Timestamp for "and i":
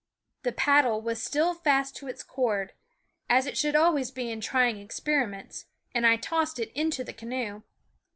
5.93-6.15